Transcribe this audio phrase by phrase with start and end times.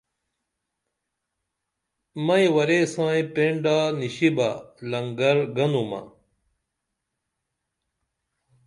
[2.25, 4.49] مئیں ورے ساں پینڈا نِشی بہ
[4.89, 6.01] لنگر گنُمہ